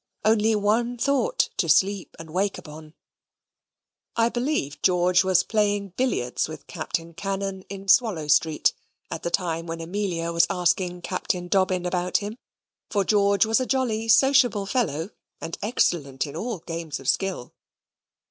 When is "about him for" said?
11.85-13.03